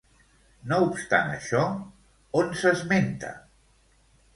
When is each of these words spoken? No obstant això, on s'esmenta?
No 0.71 0.79
obstant 0.85 1.29
això, 1.35 1.63
on 2.43 2.53
s'esmenta? 2.65 3.39